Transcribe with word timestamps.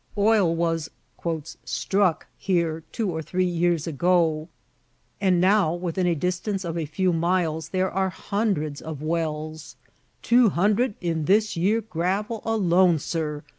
Oil 0.17 0.55
was 0.55 0.89
"struck" 1.63 2.25
here 2.35 2.81
two 2.91 3.11
or 3.11 3.21
three 3.21 3.45
years 3.45 3.85
ago, 3.85 4.49
and 5.21 5.39
now 5.39 5.75
within 5.75 6.07
a 6.07 6.15
distance 6.15 6.65
of 6.65 6.75
a 6.75 6.87
few 6.87 7.13
miles 7.13 7.69
there 7.69 7.91
are 7.91 8.09
hundreds 8.09 8.81
of 8.81 9.03
wells 9.03 9.75
"two 10.23 10.49
hun'rd 10.49 10.95
in 11.01 11.25
this 11.25 11.55
yere 11.55 11.81
gravel 11.81 12.41
alone, 12.45 12.97
sir!" 12.97 13.43